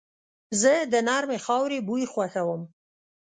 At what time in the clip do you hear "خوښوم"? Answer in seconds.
2.11-2.61